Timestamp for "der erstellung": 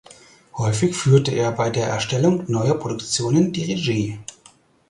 1.69-2.49